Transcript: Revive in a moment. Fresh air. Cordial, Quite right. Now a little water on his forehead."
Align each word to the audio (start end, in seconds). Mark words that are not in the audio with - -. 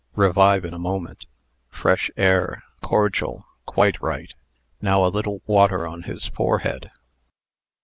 Revive 0.15 0.65
in 0.65 0.73
a 0.73 0.79
moment. 0.79 1.27
Fresh 1.69 2.09
air. 2.17 2.63
Cordial, 2.81 3.45
Quite 3.67 4.01
right. 4.01 4.33
Now 4.81 5.05
a 5.05 5.13
little 5.13 5.43
water 5.45 5.85
on 5.85 6.01
his 6.01 6.25
forehead." 6.25 6.89